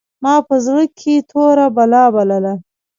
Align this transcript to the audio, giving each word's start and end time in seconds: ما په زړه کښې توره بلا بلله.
ما 0.23 0.33
په 0.47 0.55
زړه 0.65 0.83
کښې 0.97 1.15
توره 1.29 1.67
بلا 1.75 2.03
بلله. 2.15 2.53